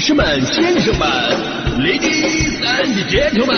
[0.00, 1.06] 女士们、先生们、
[1.78, 3.52] Ladies and Gentlemen，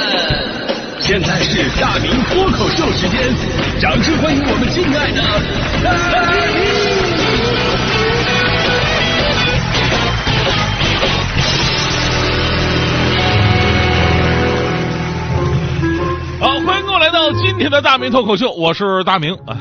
[0.99, 3.33] 现在是大明脱口秀时间，
[3.79, 5.23] 掌声欢迎我们敬爱的
[6.11, 6.61] 大明！
[16.41, 19.57] 好，欢迎各位来到今天的大明脱口秀，我是大明啊。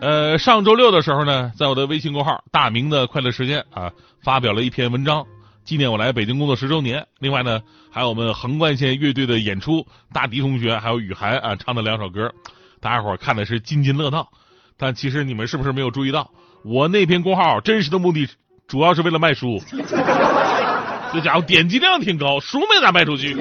[0.00, 3.92] 呃，上周六的时候呢，在我的微信公号“大明的快乐时间”啊，
[4.24, 5.26] 发表了一篇文章，
[5.64, 7.06] 纪念我来北京工作十周年。
[7.18, 12.32] 另外呢，还有我们横贯线乐队的演出，大迪同学还有雨涵啊唱的两首歌，
[12.80, 14.28] 大家伙看的是津津乐道。
[14.76, 16.30] 但其实你们是不是没有注意到，
[16.64, 18.28] 我那篇公号真实的目的
[18.66, 19.62] 主要是为了卖书，
[21.12, 23.36] 这家伙点击量挺高，书没咋卖出去。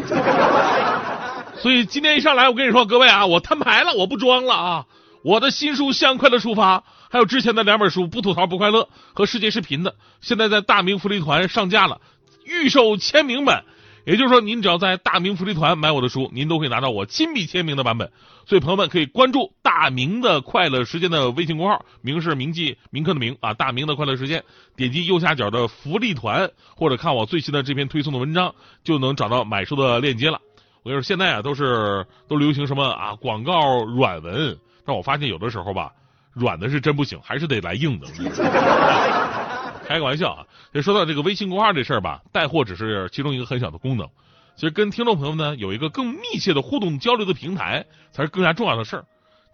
[1.56, 4.86] 所以今天一上来，我跟你说，各位啊，我摊牌了，我不装了啊！
[5.24, 6.80] 我的新书《向快乐出发》，
[7.12, 8.84] 还有之前的两本书《不吐槽不快乐》
[9.14, 12.00] 和《世界视频》的，现在在大明福利团上架了，
[12.46, 13.66] 预售签名版。
[14.06, 18.12] 也就是说，您只要在大明福利团买我的书，您都可以拿到我亲笔签名的版本。
[18.48, 24.44] 所以朋友们可以关注大明的快乐时间的微信公号，明是铭记铭刻的铭啊，大明的快乐时间，
[24.78, 28.56] 点击右下角的福利团，或者看我最新的这篇推送的文章，
[28.86, 30.40] 就能找到买书的链接了。
[30.82, 35.92] 我跟你说，现在啊都是都流行什么啊广告软文，但我发现有的时候吧，
[36.34, 38.08] 软的是真不行，还是得来硬的。
[39.88, 40.46] 开个玩笑啊！
[40.74, 44.08] 就说到这个微信公号这事儿吧，带货只是其中一个很小的功能，
[44.56, 49.06] 其实跟听众朋友们呢有一个更密切的互动交流的平台，才是更加重要的事儿。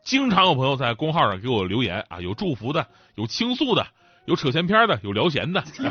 [0.04, 3.88] 经常有朋友在公号上给我留言啊，有祝福的，有倾诉的，
[4.26, 5.64] 有扯闲篇的，有聊闲的。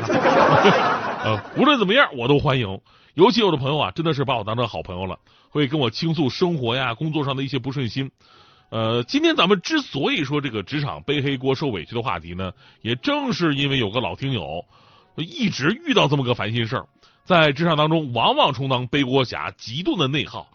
[1.25, 2.79] 呃，无论怎么样，我都欢迎。
[3.15, 8.11] 尤其有的朋友啊，真的是把我当成好朋友了，会跟我倾诉生活呀、工作上的一些不顺心。
[8.69, 12.51] 呃，今天咱们之所以说这个职场背黑锅、受委屈的话题呢，
[12.81, 14.65] 也正是因为有个老听友
[15.15, 16.85] 一直遇到这么个烦心事儿，
[17.23, 20.49] 在职场当中往往充当背锅侠，极度的内耗，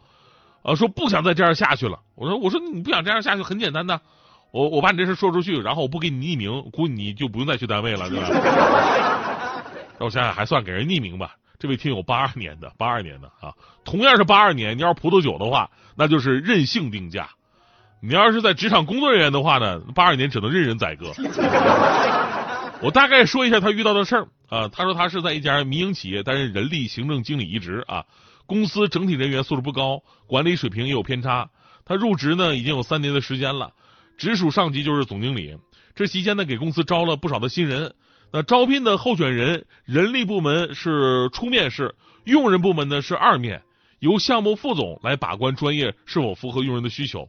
[0.63, 2.01] 呃，说不想再这样下去了。
[2.15, 4.01] 我说，我说你不想这样下去，很简单的，
[4.51, 8.29] 我我把你这事说出去，然后我不给你匿名，估计你就不用再去单位了，对吧？
[9.99, 11.37] 让我想想，还算给人匿名吧。
[11.59, 17.31] 这位听友八二年的，八二年的啊，同样是八二年，你要是葡萄酒的话，那就是任性定价。
[18.05, 21.13] 你要是在职场工作人员的话呢，八二年只能任人宰割。
[22.81, 24.67] 我大概说一下他遇到的事儿啊。
[24.67, 28.05] 他说他是在一家民营企业担任人力行政经理一职啊，
[28.45, 31.49] 公司整体人员素质不高，管理水平也有偏差。
[31.85, 33.71] 他入职呢已经有三年的时间了，
[34.19, 35.57] 直属上级就是总经理。
[35.95, 37.95] 这期间呢给公司招了不少的新人。
[38.33, 43.63] 那招聘的候选人，人力部门是初面试，用人部门呢是二面，
[44.01, 47.29] 由项目副总来把关专业是否符合用人的需求。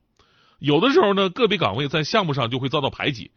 [0.63, 3.31] 有的时候呢，个别岗位在项目上就会遭到排挤，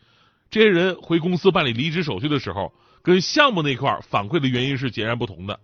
[0.49, 2.73] 这些人回公司办理离职手续的时候，
[3.03, 5.59] 跟项目那块反馈的原因是截然不同的。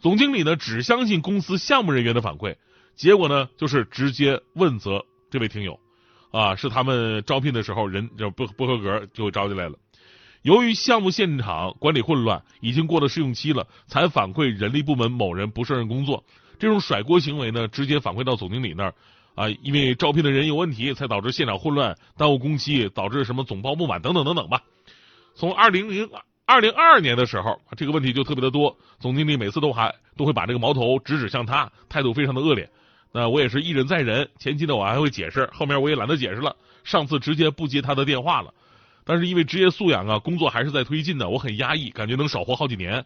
[0.00, 2.56] 总经理呢只相信公司项目人员的反馈，
[2.94, 5.80] 结果呢就是直接问责这位听友，
[6.30, 9.78] 啊，是他们招聘的时候人就不不合格就招进来了。
[10.42, 16.22] 由于项目现场管理混乱，已经过了试用期了，才反馈人力部门某人不胜任工作。
[16.58, 18.94] 这种甩锅行为呢，直接反馈到总经理那儿，
[19.38, 24.60] 啊，因为招聘的人有问题，才导致现场混乱，耽误工期，导致什么总包不满等等等等吧。
[25.36, 26.10] 从二零零
[26.44, 32.68] 二零二二年的时候，这个问题就特别的多，总经理每次都还都会把这个矛头直指向他，态度非常的恶劣。
[33.12, 38.52] 那我也是一忍再忍，前期呢我还会解释，后面我也懒得解释了，上次直接不接他的电话了。
[39.04, 43.04] 但是因为职业素养啊，工作还是在推进的，我很压抑，感觉能少活好几年，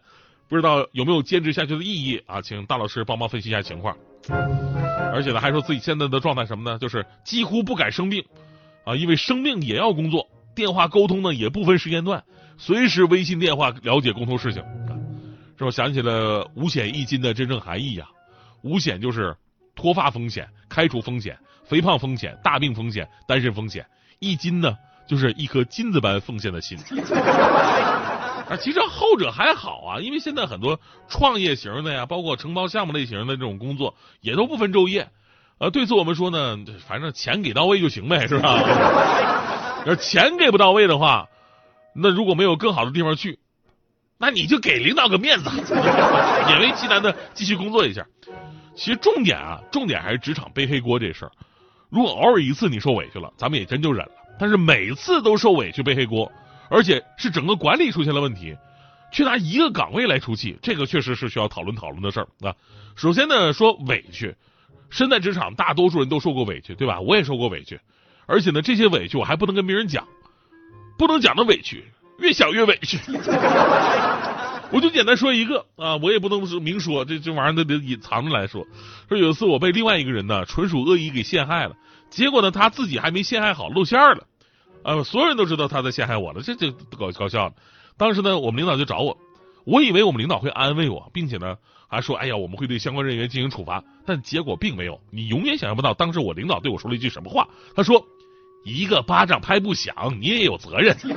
[0.49, 2.41] 不知道有没有坚持下去的意义啊？
[2.41, 3.95] 请大老师帮忙分析一下情况。
[5.13, 6.79] 而且呢，还说自己现在的状态什么呢？
[6.79, 8.25] 就是几乎不敢生病
[8.83, 12.23] 啊，因为生病也要工作，电话沟通呢也不分时间段，
[12.57, 14.63] 随时微信电话了解沟通事情。
[15.57, 18.07] 是我想起了五险一金的真正含义呀，
[18.63, 19.35] 五险就是
[19.75, 23.85] 脱发风险、开除风险、肥胖风险、大病风险、单身风险，
[24.19, 24.75] 一金呢？
[25.05, 26.77] 就是一颗金子般奉献的心
[28.57, 35.09] 其实后者还好啊，因为现在很多创业型的呀，包括承包项目类型的这种工作，也都不分昼夜。
[35.59, 36.57] 呃，对此我们说呢，
[36.87, 38.59] 反正钱给到位就行呗，是吧？
[39.85, 41.27] 要钱给不到位的话，
[41.95, 43.39] 那如果没有更好的地方去，
[44.17, 48.05] 那你就给领导个面子，勉为其难的继续工作一下。
[48.75, 51.31] 其实重点啊，重点还是职场背黑锅这事儿。
[51.89, 54.11] 如果偶尔一次你受委屈了，咱们也真就忍了。
[54.39, 56.31] 但是每次都受委屈背黑锅，
[56.69, 58.55] 而且是整个管理出现了问题，
[59.11, 62.55] 却拿一个岗位来出气，这个确实是需要讨论讨论的事儿啊。
[62.95, 64.35] 首先呢，说委屈，
[64.89, 66.99] 身在职场，大多数人都受过委屈，对吧？
[66.99, 67.79] 我也受过委屈，
[68.25, 70.07] 而且呢，这些委屈我还不能跟别人讲，
[70.97, 71.83] 不能讲的委屈，
[72.19, 72.99] 越想越委屈。
[74.71, 78.65] 我就简单说一个啊，我也不能明说，这这玩意儿都得隐藏着来说。
[79.07, 81.75] 说有一次我被另外一个人呢，纯属恶意给陷害了，
[82.09, 84.25] 结果呢他自己还没陷害好，露馅了，
[84.83, 87.53] 啊，所有人都知道他在陷害我了，这这搞搞笑。
[87.97, 89.17] 当时呢，我们领导就找我，
[89.65, 91.57] 我以为我们领导会安慰我，并且呢
[91.87, 94.99] 还说，哎呀，我们会对相关人员进行处罚，但结果并没有。
[95.11, 98.03] 你永远想象不到，当时我领导对我说了一句什么话，他说
[98.65, 100.97] ：“一个巴掌拍不响，你也有责任。”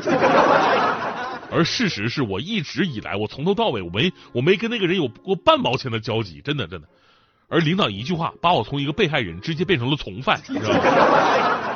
[1.51, 6.89] 而事实是我一直以来，我从头到尾我没我没跟那个人有过半毛钱的交集，真的真的。
[7.49, 11.76] 而领导一句话，把我从一个被害人直接变成了从犯，你知道吗？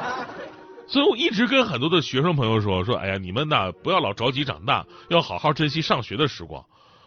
[0.91, 6.65] 所以我一直跟很多的学生朋友说说，哎呀，你们呐不要老着急长大，要好好珍惜上学的时光，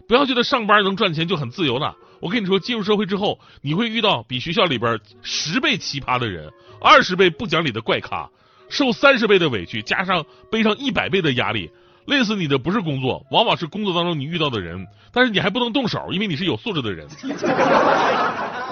[0.07, 1.93] 不要觉得上班能赚钱就很自由了。
[2.21, 6.49] 我跟你说，进入社会之后，你会遇到比学校里边十倍奇葩的人，
[6.79, 8.29] 二十倍不讲理的怪咖，
[8.69, 11.69] 受三十倍的委屈，加上背上一百倍的压力。
[12.05, 17.05] 累死你的不是工作，往往是工作当中你遇到的人，但是你还不能动手，因为你是有素质的人。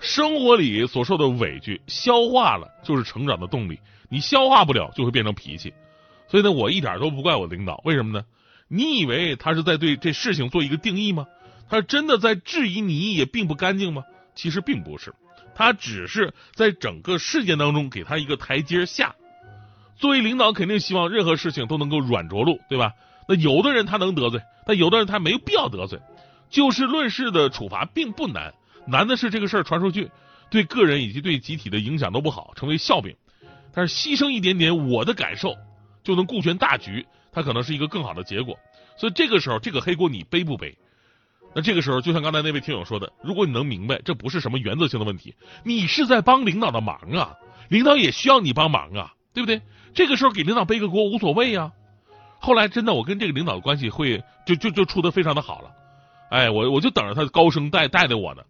[0.00, 3.78] 生活里所受的委屈，消化了就是成长的动力，
[4.08, 5.72] 你消化不了就会变成脾气。
[6.28, 8.24] 所以呢，我一点都不怪我领导，为什么呢？
[8.68, 11.26] 你以为他是在对这事情做一个定义吗？
[11.70, 14.02] 他真的在质疑你也并不干净吗？
[14.34, 15.14] 其实并不是，
[15.54, 19.14] 他只是在整个事件当中给他一个台阶下。
[19.96, 22.92] 作为领导，肯定希望任何事情都能够软着陆，对吧？
[23.26, 25.98] 那有的人他能得罪，但有的人他没有必要得罪。
[26.48, 28.54] 就事论事的处罚并不难，
[28.90, 30.10] 难的是这个事儿传出去，
[30.50, 33.14] 对个人以及对集体的影响都不好，成为笑柄。
[33.72, 35.54] 但是牺牲一点点我的感受，
[36.02, 38.58] 就能顾全大局，它可能是一个更好的结果。
[38.96, 40.76] 所以这个时候，这个黑锅你背不背？
[41.54, 45.34] 那这个时候，就像刚才那位听友说的，如果你能明白，这不是什么原则性的问题，
[45.64, 47.36] 你是在帮领导的忙啊，
[47.68, 49.60] 领导也需要你帮忙啊，对不对？
[49.94, 51.72] 这个时候给领导背个锅无所谓呀。
[52.40, 55.70] 后来真的，我跟这个领导的关系会就就就处的非常的好了。
[56.30, 58.42] 哎，我我就等着他高升带带着我呢。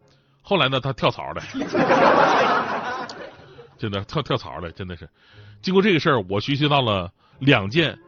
[0.49, 1.43] 后来呢，他跳槽了，
[3.77, 5.07] 真的跳跳槽了，真的是。
[5.61, 7.99] 经过这个事儿，我学习到了两件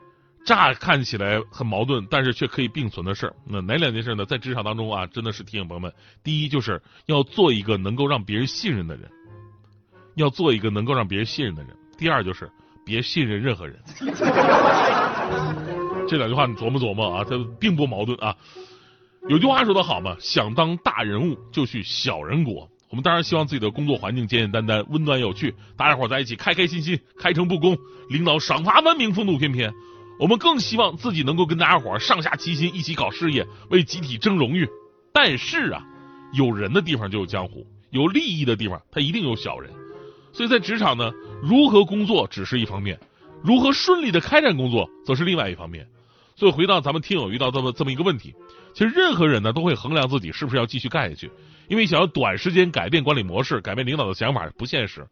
[0.46, 3.34] 乍看起来很矛盾，但是却可以并存的事儿。
[3.44, 4.24] 那哪两件事呢？
[4.24, 5.92] 在职场当中啊，真的是提醒朋友们：
[6.24, 9.04] 第一，就是要做一个能够让别人信任的人；
[10.14, 11.76] 要做一个能够让别人信任的人。
[11.98, 12.50] 第二，就是。
[12.82, 13.78] 别信任任何人，
[16.08, 18.34] 这两句话你琢磨琢磨啊，它并不矛盾啊。
[19.28, 22.68] 有句话说的好嘛，想当大人物就去小人国。
[22.88, 27.76] 我们当然希望自己的工作环境简简单单、温暖有趣，大家伙在一起开开心心、开诚布公，
[28.08, 29.72] 领导赏罚分明、风度翩翩。
[30.18, 34.68] 我们更希望自己能够跟大家伙上下齐心，一起搞事业，为集体争荣誉。
[35.12, 35.84] 但是啊，
[36.32, 39.70] 有人的地方就有江湖，有利益的地方他一定有小人。
[40.32, 41.12] 所以在职场呢，
[41.42, 42.98] 如何工作只是一方面，
[43.44, 45.86] 如何顺利的开展工作则是另外一方面。
[46.36, 48.34] 所以回到咱们听友遇到这么这么一个问题，
[48.72, 51.30] 其实任何人呢都会衡量自己是不是要继续干下去，
[51.68, 55.06] 因为想要短时间改变管理模式、改变领导的想法不现实，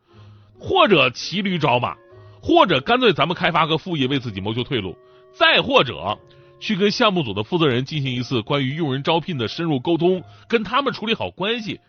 [0.58, 1.96] 或者骑驴找马，
[2.40, 4.96] 或者干脆咱们开发个副业为自己谋求退路，
[5.32, 6.18] 再或者
[6.60, 11.80] 去跟项目组的负责人进行一次关于用人招聘的深入沟通，跟他们处理好关系。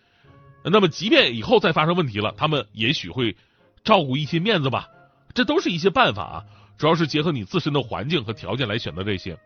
[0.63, 3.35] 那么，即便以后再发生问题了，他们也许会
[3.83, 4.87] 照顾一些面子吧。
[5.33, 6.43] 这都是一些办法啊，
[6.77, 9.37] 主要是结合你自身的环境和条件来选择这些。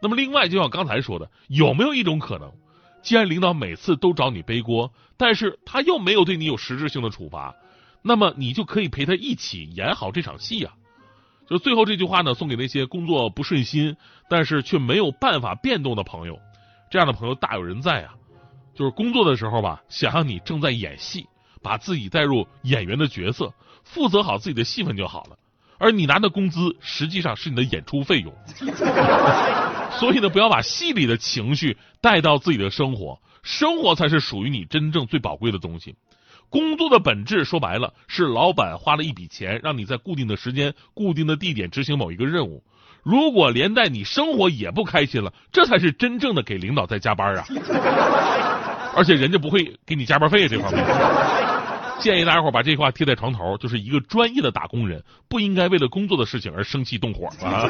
[0.00, 2.52] 那么，另外，就像刚才说的，有没有一种可能，
[3.02, 7.54] 既然领导每次都找你背锅，但是他又没有对你有实质性的处罚，
[8.02, 10.74] 那么你就可以陪他一起演好这场戏啊。
[11.48, 13.96] 就最后这句话呢，送给那些工作不顺心，
[14.28, 16.38] 但是却没有办法变动的朋友，
[16.90, 18.14] 这样的朋友大有人在啊。
[18.74, 21.26] 就是工作的时候吧，想象你正在演戏，
[21.62, 25.38] 把自己带入演员的角色，负责好自己的戏份就好了。
[25.78, 28.32] 而你拿的工资实际上是你的演出费用。
[29.98, 35.94] 所以呢，不要把戏里的情绪带到自己的生活，生活才是属于你真正最宝贵的东西。
[36.48, 42.62] 工作的本质说白了，是老板花了一笔钱，让你在固定的时间、固定的地点执行某一个任务。
[43.02, 47.44] 如果连带你生活也不开心了，这才是真正的给领导在加班啊！
[48.96, 50.82] 而且人家不会给你加班费这方面。
[52.00, 57.66] 建议大家伙把这句话贴在床头，就是一个专业的打工人不应该为了工作的事情而生气动火啊！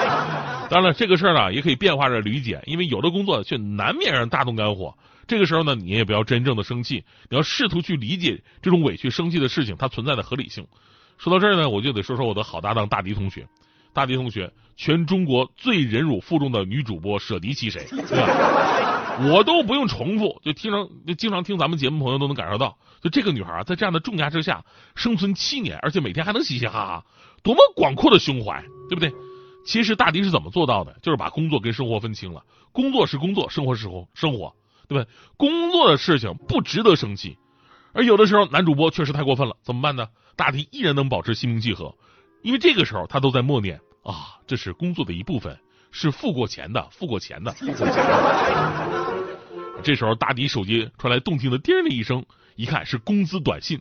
[0.70, 4.94] 当然了，这个事儿呢也可以变化着理解，因为有的工作却难免让大动肝火。
[5.26, 10.66] 这个时候呢，你也不要真正的生气，你要试图去理解这种委屈、生气的事情它存在的合理性。
[11.18, 13.46] 说到这儿呢，我就得说说我的好搭档大迪同学。
[13.92, 17.86] 大迪同学，全中国最忍辱负重的女主播舍迪其谁？
[17.90, 19.16] 对吧？
[19.30, 24.64] 我都不用重复，就听常就经常听咱们节目朋友都能感受到，就这个女孩，在这样的重压之下
[24.94, 27.06] 生存七年，而且每天还能嘻嘻哈哈，
[27.42, 29.12] 多么广阔的胸怀，对不对？
[29.66, 30.96] 其实大迪是怎么做到的？
[31.02, 34.54] 就是把工作跟生活分清了，工作是工作，生活是活生活，
[34.86, 35.10] 对吧？
[35.36, 37.36] 工作的事情不值得生气，
[37.92, 40.06] 而有的时候男主播确实太过分了，怎么办呢？
[40.36, 41.96] 大迪依然能保持心平气和，
[42.42, 45.58] 因为这个时候他都在默念啊，这是工作的一部分，
[45.90, 47.54] 是付过钱的，付过钱的。
[49.82, 52.24] 这时候大迪手机传来动听的叮的一声，
[52.56, 53.80] 一看是工资短信，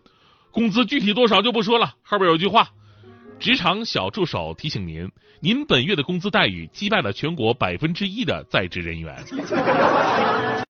[0.51, 2.69] 工资具体多少就不说了，后边有句话。
[3.39, 5.11] 职场小助手提醒您：
[5.41, 9.15] 您本月的工资待遇击败了全国百分之一的在职人员。